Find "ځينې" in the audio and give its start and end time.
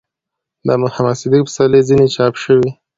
1.89-2.07